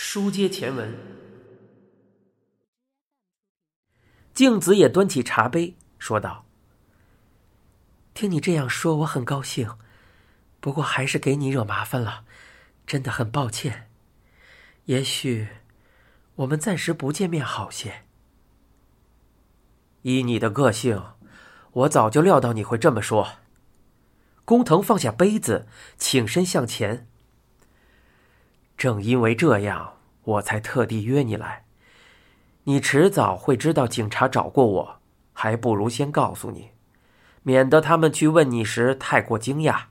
[0.00, 0.96] 书接前文，
[4.32, 6.46] 静子也端起茶杯，说道
[8.14, 9.76] ：“听你这样说，我很高兴。
[10.60, 12.24] 不过还是给你惹麻烦了，
[12.86, 13.90] 真的很抱歉。
[14.84, 15.48] 也许
[16.36, 18.04] 我们暂时不见面好些。
[20.02, 21.02] 以你的个性，
[21.72, 23.38] 我早就料到你会这么说。”
[24.46, 25.66] 工藤放下杯子，
[25.98, 27.08] 挺身向前。
[28.78, 31.64] 正因为这样，我才特地约你来。
[32.62, 35.00] 你迟早会知道警察找过我，
[35.32, 36.70] 还不如先告诉你，
[37.42, 39.86] 免得他们去问你时太过惊讶。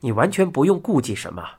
[0.00, 1.56] 你完全不用顾忌什么。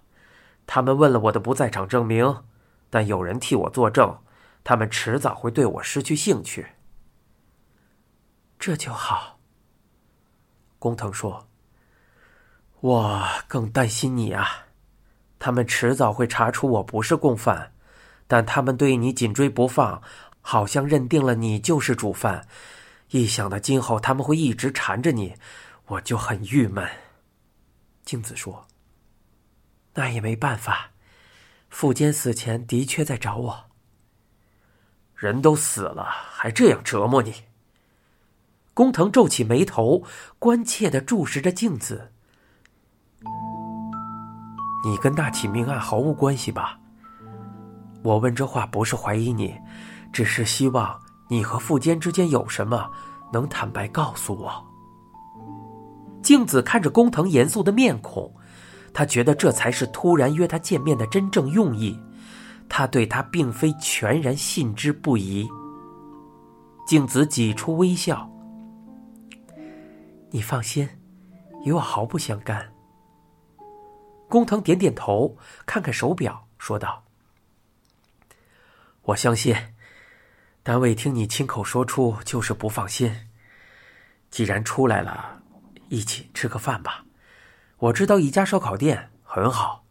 [0.66, 2.44] 他们问了我的不在场证明，
[2.90, 4.20] 但有人替我作证，
[4.64, 6.68] 他们迟早会对我失去兴趣。
[8.58, 9.40] 这就好。
[10.80, 11.50] 工藤说。
[12.80, 14.65] 我更担心你啊！
[15.46, 17.72] 他们迟早会查出我不是共犯，
[18.26, 20.02] 但他们对你紧追不放，
[20.42, 22.48] 好像认定了你就是主犯。
[23.12, 25.36] 一想到今后他们会一直缠着你，
[25.86, 26.90] 我就很郁闷。
[28.04, 28.66] 镜子说
[29.94, 30.90] ：“那也没办法，
[31.70, 33.66] 富坚死前的确在找我。
[35.14, 37.44] 人都死了，还这样折磨你。”
[38.74, 40.02] 工藤皱起眉头，
[40.40, 42.12] 关切的注视着镜子。
[44.86, 46.80] 你跟那起命案毫无关系吧？
[48.04, 49.56] 我问这话不是怀疑你，
[50.14, 50.96] 只是希望
[51.28, 52.92] 你和富坚之间有什么，
[53.34, 54.64] 能坦白告诉我。
[56.22, 58.32] 静子看着工藤严肃的面孔，
[58.94, 62.00] 他觉得这才是突然约他见面的真正用意。
[62.70, 65.48] 他对他并非全然信之不疑。
[66.86, 68.30] 静子挤出微笑
[70.30, 70.88] ：“你放心，
[71.64, 72.64] 与我毫不相干。”
[74.28, 77.06] 工藤点点头，看看手表，说道
[79.04, 79.56] ：“我相信，
[80.64, 83.30] 但未听你亲口说出，就是不放心。
[84.30, 85.42] 既然出来了，
[85.90, 87.06] 一起吃个饭吧。
[87.78, 89.86] 我知道一家烧烤店很好。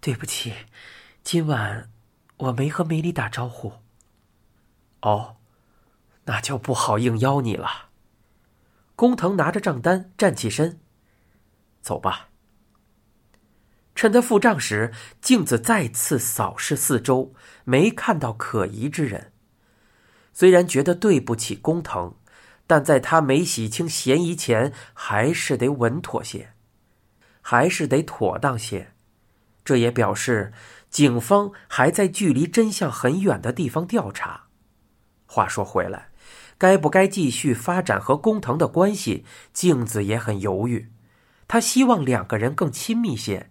[0.00, 0.52] 对不起，
[1.22, 1.90] 今晚
[2.36, 3.72] 我没和梅里打招呼。
[5.00, 5.36] 哦，
[6.24, 7.90] 那就不好应邀你了。”
[8.96, 10.80] 工藤拿着账单站起身，
[11.80, 12.28] 走吧。
[13.94, 17.32] 趁他付账时，镜子再次扫视四周，
[17.64, 19.32] 没看到可疑之人。
[20.32, 22.14] 虽然觉得对不起工藤，
[22.66, 26.54] 但在他没洗清嫌疑前，还是得稳妥些，
[27.40, 28.92] 还是得妥当些。
[29.64, 30.52] 这也表示
[30.90, 34.48] 警方还在距离真相很远的地方调查。
[35.26, 36.08] 话说回来，
[36.58, 40.90] 该不该继续发展和工藤的关系，镜子也很犹豫。
[41.46, 43.50] 他希望两个人更亲密些。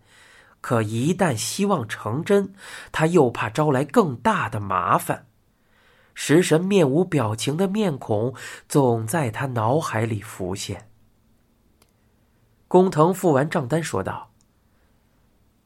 [0.64, 2.56] 可一旦希望成真，
[2.94, 5.28] 他又怕招来更大的麻烦。
[6.16, 8.34] 食神面无表情的面孔
[8.70, 10.90] 总在他脑海里浮现。
[12.70, 14.32] 工藤付完账单，说道：“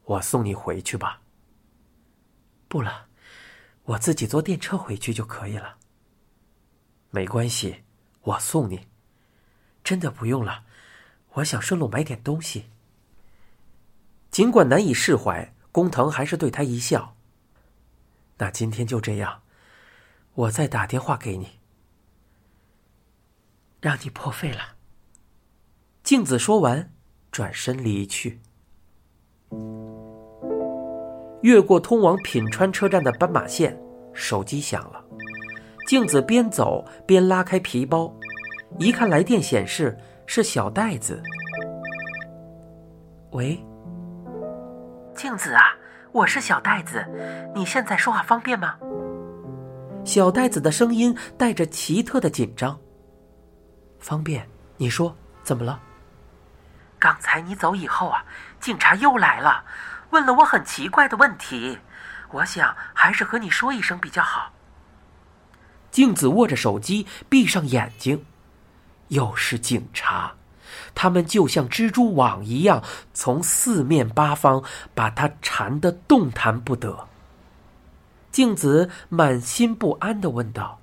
[0.04, 1.22] 我送你回去吧。
[2.68, 3.06] ”“不了，
[3.84, 5.78] 我自己坐电车回去就可以了。
[7.12, 7.84] ”“没关系，
[8.22, 8.88] 我送你。
[9.86, 10.64] ”“真的不用了，
[11.34, 12.72] 我想顺路买点东西。”
[14.38, 17.16] 尽管难以释怀，工藤还是对他一笑。
[18.38, 19.42] 那今天就这样，
[20.36, 21.58] 我再打电话给你，
[23.82, 24.76] 让你破费了。
[26.04, 26.94] 镜子说完，
[27.32, 28.40] 转身离去。
[31.42, 33.76] 越过通往品川车站的斑马线，
[34.14, 35.04] 手机响了。
[35.88, 38.14] 镜子边走边拉开皮包，
[38.78, 41.24] 一看来电显示是小袋子。
[43.32, 43.67] 喂。
[45.18, 45.76] 镜子啊，
[46.12, 47.04] 我是小袋子，
[47.56, 48.78] 你现在说话方便吗？
[50.06, 52.80] 小袋子的声音带着奇特的紧张。
[54.00, 55.82] 方便，你说怎么了？
[57.00, 58.24] 刚才你走以后啊，
[58.60, 59.66] 警察又来了，
[60.12, 61.80] 问了我很奇怪的问题，
[62.30, 64.54] 我想还是和你说一声比较好。
[65.90, 68.24] 镜子握着手机，闭上眼睛，
[69.08, 70.37] 又是警察。
[71.00, 72.84] 他们就像蜘蛛网一样，
[73.14, 74.64] 从四面八方
[74.96, 77.08] 把他缠得动弹不得。
[78.32, 80.80] 静子满心不安的问道：“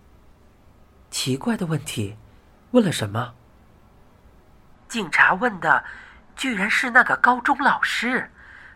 [1.11, 2.17] 奇怪的问题，
[2.71, 3.35] 问了什么？”
[4.89, 5.83] 警察问的，
[6.37, 8.31] 居然是那个高中老师，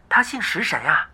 [0.09, 1.09] 他姓石神啊。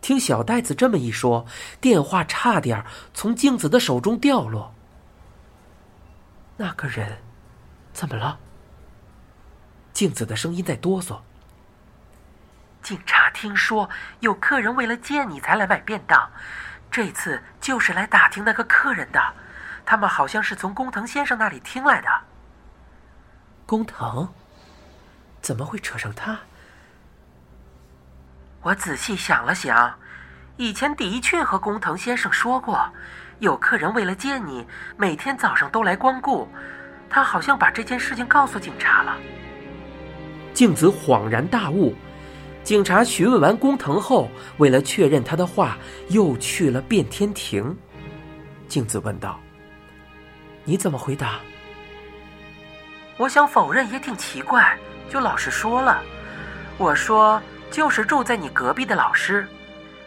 [0.00, 1.44] 听小袋子这么一说，
[1.80, 4.72] 电话差点从静子的手中掉落。
[6.56, 7.18] 那个人，
[7.92, 8.38] 怎么了？
[10.00, 11.18] 镜子的声音在哆嗦。
[12.82, 16.26] 警察听说有客人为了见你才来买便当，
[16.90, 19.22] 这次就是来打听那个客人的。
[19.84, 22.08] 他们好像是从工藤先生那里听来的。
[23.66, 24.26] 工藤？
[25.42, 26.38] 怎么会扯上他？
[28.62, 29.98] 我仔细想了想，
[30.56, 32.90] 以前的确和工藤先生说过，
[33.38, 36.48] 有客人为了见你，每天早上都来光顾。
[37.10, 39.14] 他好像把这件事情告诉警察了。
[40.60, 41.94] 静子恍然大悟。
[42.62, 45.78] 警察询问完工藤后，为了确认他的话，
[46.08, 47.74] 又去了变天庭。
[48.68, 49.40] 静子问道
[50.64, 51.40] ：“你怎么回答？”
[53.16, 54.76] 我想否认也挺奇怪，
[55.08, 56.02] 就老实说了。
[56.76, 57.40] 我说
[57.70, 59.48] 就是住在你隔壁的老师，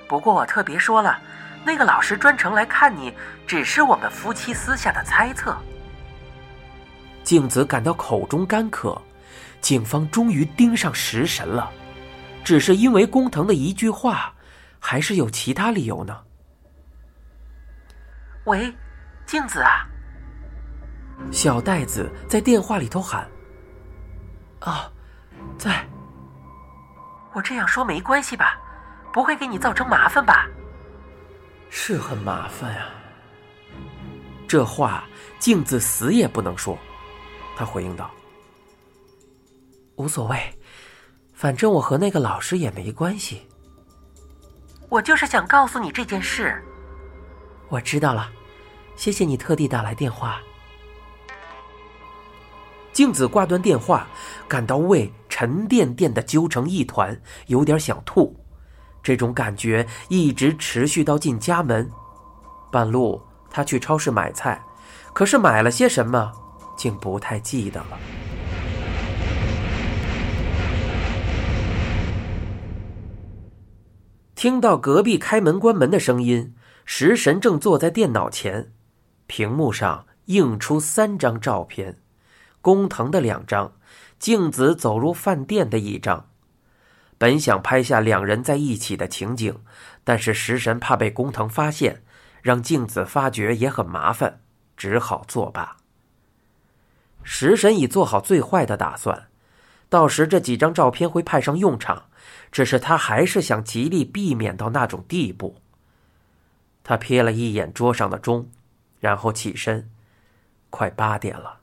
[0.07, 1.17] 不过我特别说了，
[1.65, 3.11] 那个老师专程来看你，
[3.47, 5.57] 只是我们夫妻私下的猜测。
[7.23, 9.01] 静子感到口中干渴，
[9.63, 11.71] 警方终于盯上食神了。
[12.43, 14.33] 只是因为工藤的一句话，
[14.77, 16.21] 还是有其他理由呢？
[18.43, 18.71] 喂，
[19.25, 19.87] 镜子啊！
[21.31, 23.25] 小袋子在电话里头喊
[24.59, 24.91] ：“啊，
[25.57, 25.87] 在。”
[27.31, 28.59] 我这样说没关系吧？
[29.13, 30.45] 不会给你造成麻烦吧？
[31.69, 32.87] 是很麻烦呀。
[34.45, 35.05] 这话
[35.39, 36.77] 镜子死也不能说。
[37.55, 38.11] 他回应道
[39.95, 40.37] ：“无所谓。”
[41.33, 43.47] 反正我和那个老师也没关系。
[44.87, 46.63] 我就是想告诉你这件事。
[47.67, 48.29] 我知道了，
[48.95, 50.39] 谢谢你特地打来电话。
[52.93, 54.07] 静子挂断电话，
[54.47, 58.39] 感到胃沉甸甸的揪成一团，有点想吐。
[59.01, 61.91] 这种感觉一直持续到进家门。
[62.71, 64.63] 半路，他去超市买菜，
[65.11, 66.31] 可是买了些什么，
[66.77, 67.99] 竟不太记得了。
[74.43, 76.53] 听到隔壁开门关门的声音，
[76.83, 78.73] 食神正坐在电脑前，
[79.25, 81.97] 屏幕上映出三张照片：
[82.59, 83.71] 工藤的两张，
[84.19, 86.27] 静子走入饭店的一张。
[87.17, 89.57] 本想拍下两人在一起的情景，
[90.03, 92.03] 但是食神怕被工藤发现，
[92.41, 94.41] 让静子发觉也很麻烦，
[94.75, 95.77] 只好作罢。
[97.23, 99.27] 食神已做好最坏的打算，
[99.87, 102.07] 到时这几张照片会派上用场。
[102.53, 105.55] 只是他还是想极力避免到那种地步。
[106.83, 108.47] 他瞥了一眼桌上的钟，
[108.99, 109.89] 然后起身。
[110.69, 111.61] 快八点了。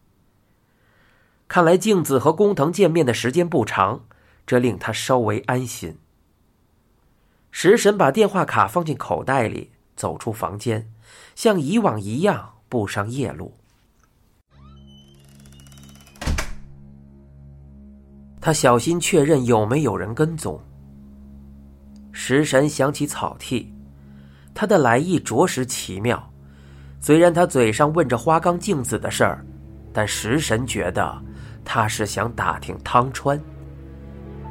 [1.47, 4.05] 看来镜子和工藤见面的时间不长，
[4.45, 5.97] 这令他稍微安心。
[7.53, 10.93] 食神把电话卡放进口袋里，走出房间，
[11.37, 13.55] 像以往一样步上夜路。
[18.41, 20.61] 他小心确认有没有人跟踪。
[22.23, 23.73] 食神想起草剃，
[24.53, 26.31] 他的来意着实奇妙。
[27.01, 29.43] 虽然他嘴上问着花冈镜子的事儿，
[29.91, 31.19] 但食神觉得
[31.65, 33.41] 他是想打听汤川。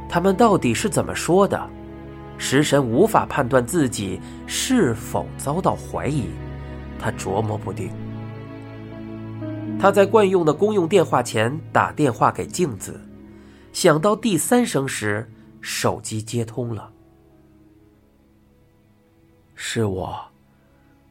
[0.09, 1.69] 他们到底是怎么说的？
[2.39, 6.25] 食神无法判断自己是否遭到怀疑，
[6.97, 7.91] 他琢磨不定。
[9.79, 12.99] 他在惯用的公用电话前打电话给镜子，
[13.71, 15.31] 想到第三声时，
[15.61, 16.93] 手机接通了。
[19.61, 20.31] 是我，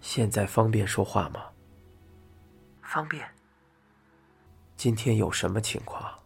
[0.01, 1.45] 现在方便说话吗？
[2.83, 3.29] 方便。
[4.75, 6.21] 今天有什么情况？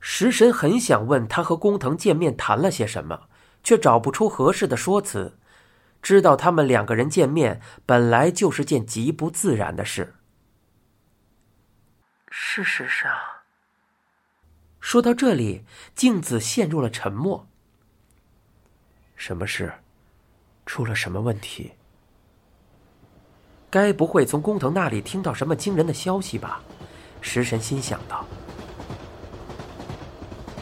[0.00, 3.28] 食神很想问他和工藤见面谈了些什么，
[3.62, 5.38] 却找不出合适的说辞。
[6.02, 10.16] 知道他们两个人见面本来就是件极不自然的事。
[12.28, 13.16] 事实上，
[14.80, 17.46] 说到这里，镜子陷入了沉默。
[19.14, 19.72] 什么事？
[20.66, 21.72] 出了什么问题？
[23.70, 26.62] 该不会从工藤那里听到什么惊人的消息吧？
[27.20, 28.26] 食神心想到。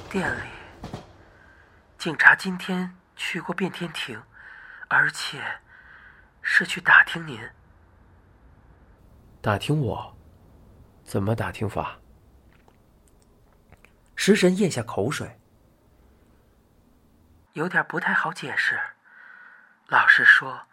[0.08, 0.42] 店里，
[1.98, 4.20] 警察今天去过变天庭，
[4.88, 5.42] 而且
[6.40, 7.40] 是去打听您。
[9.40, 10.16] 打听我？
[11.02, 11.96] 怎么打听法？
[14.14, 15.40] 食神咽下口水，
[17.54, 18.78] 有点不太好解释。
[19.90, 20.68] 老实说，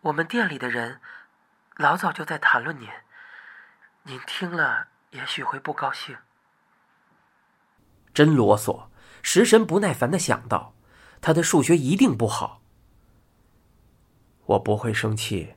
[0.00, 1.00] 我们店里的人
[1.76, 2.88] 老早就在谈论您，
[4.02, 6.16] 您听了也许会不高兴。
[8.12, 8.88] 真啰嗦！
[9.22, 10.74] 食神不耐烦的想到，
[11.20, 12.60] 他的数学一定不好。
[14.46, 15.54] 我不会生气，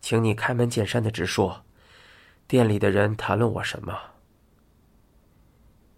[0.00, 1.66] 请你开门见山的直说，
[2.46, 4.14] 店里的人谈论我什么？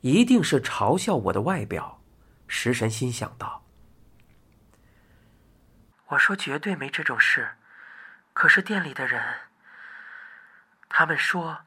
[0.00, 2.00] 一定是嘲笑我的外表。
[2.48, 3.62] 食神心想到
[6.10, 7.50] ：“我说绝对没这种事，
[8.32, 9.22] 可是店里的人，
[10.88, 11.60] 他们说，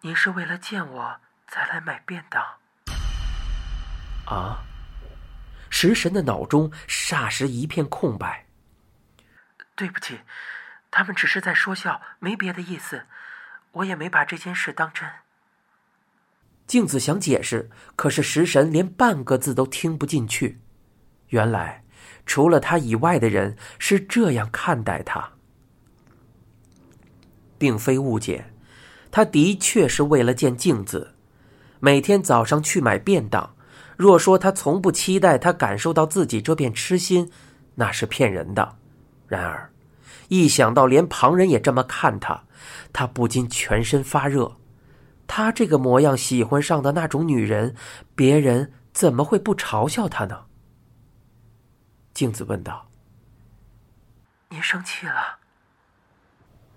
[0.00, 2.42] 您是为了见我才来买便当。”
[4.26, 4.64] 啊！
[5.68, 8.46] 食神的脑中霎时一片空白。
[9.74, 10.20] 对不起，
[10.90, 13.06] 他们只是在说笑，没别的意思，
[13.72, 15.06] 我也没把这件事当真。
[16.66, 20.62] 镜子想解释，可是食神连半个字都听不进去。
[21.28, 21.83] 原来，
[22.26, 25.32] 除了他以外的人是这样看待他，
[27.58, 28.46] 并非误解。
[29.10, 31.14] 他的确是为了见镜子，
[31.78, 33.54] 每天早上去买便当。
[33.96, 37.30] 若说他从不期待他感受到自己这片痴心，
[37.76, 38.76] 那是骗人的。
[39.28, 39.70] 然而，
[40.28, 42.42] 一想到连旁人也这么看他，
[42.92, 44.56] 他不禁全身发热。
[45.26, 47.76] 他这个模样喜欢上的那种女人，
[48.16, 50.46] 别人怎么会不嘲笑他呢？
[52.14, 52.88] 镜子问道
[54.48, 55.40] ：“您生气了？”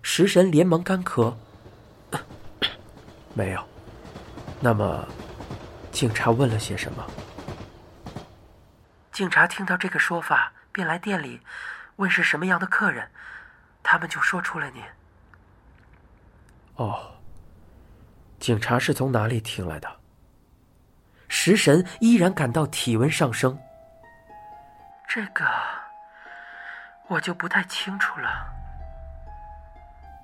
[0.01, 1.35] 食神连忙干咳
[3.35, 3.63] ：“没有。”
[4.59, 5.07] 那么，
[5.91, 7.05] 警察问了些什么？
[9.11, 11.39] 警察听到这个说法，便来店里
[11.97, 13.07] 问是什么样的客人，
[13.83, 14.81] 他们就说出了您。
[16.77, 17.11] 哦。
[18.39, 19.99] 警察是从哪里听来的？
[21.27, 23.59] 食神依然感到体温上升。
[25.07, 25.45] 这个
[27.07, 28.45] 我就不太清楚了。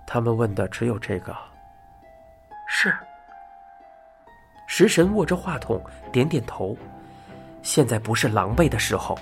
[0.05, 1.35] 他们问的只有这个。
[2.67, 2.93] 是。
[4.67, 6.77] 食神握着话筒，点点头。
[7.61, 9.17] 现在不是狼狈的时候，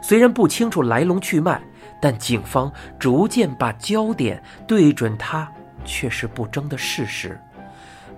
[0.00, 1.60] 虽然不清楚来龙去脉，
[2.00, 5.50] 但警方逐渐把焦点对准他，
[5.84, 7.38] 却是不争的事实。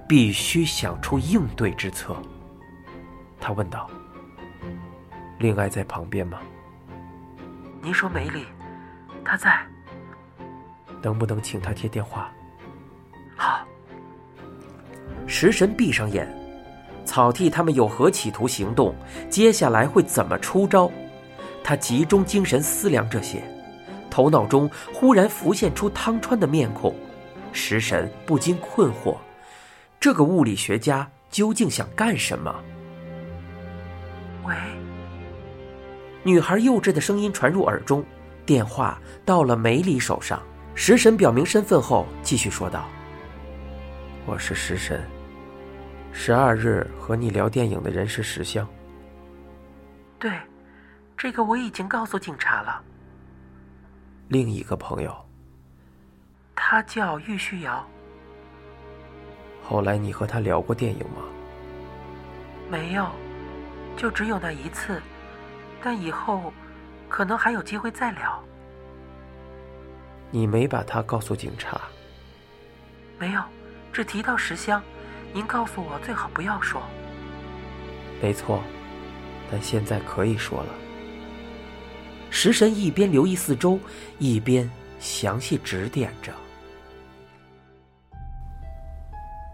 [0.07, 2.15] 必须想出应对之策。
[3.41, 3.91] 他问道
[5.41, 6.39] ：“令爱在旁边吗？”
[7.85, 8.47] 您说梅里，
[9.23, 9.55] 他在。
[11.03, 12.33] 能不能请他接电话？
[13.37, 13.62] 好。
[15.26, 16.26] 食神闭上眼，
[17.05, 18.95] 草剃他们有何企图行动？
[19.29, 20.91] 接下来会怎么出招？
[21.62, 23.45] 他集中精神思量这些，
[24.11, 26.95] 头脑中忽然浮现出汤川的面孔，
[27.53, 29.14] 食神不禁困惑。
[30.00, 32.55] 这个物理学家究竟想干什么？
[34.47, 34.55] 喂，
[36.26, 38.02] 女孩幼稚的声音传入耳中，
[38.47, 40.43] 电话到了梅里手上。
[40.75, 42.87] 食神表明身份后，继续说道
[44.26, 45.04] ：“我是食神，
[46.12, 48.66] 十二日和你聊电影的人是石香。
[50.19, 50.33] 对，
[51.16, 52.83] 这个我已经告诉警察了。
[54.28, 55.14] 另一个朋友，
[56.57, 57.87] 他叫玉虚瑶。”
[59.62, 61.23] 后来你和他聊过电影吗？
[62.69, 63.07] 没有，
[63.95, 65.00] 就只有那一次，
[65.83, 66.52] 但以后
[67.09, 68.43] 可能还有机会再聊。
[70.31, 71.81] 你没把他告诉警察？
[73.19, 73.43] 没有，
[73.93, 74.83] 只提到石香。
[75.33, 76.83] 您告诉我最好不要说。
[78.23, 78.62] 没错，
[79.50, 80.69] 但现在可以说了。
[82.31, 83.78] 食神一边留意四周，
[84.19, 86.33] 一边详细指点着。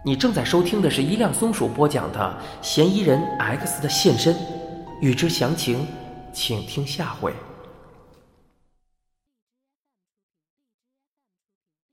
[0.03, 4.35] 你正在收听的是一辆松鼠播讲的《嫌疑人 X 的现身》，
[5.03, 5.87] 欲知详情，
[6.33, 7.35] 请听下回。